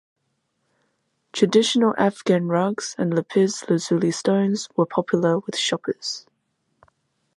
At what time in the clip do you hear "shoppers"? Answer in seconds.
5.55-6.25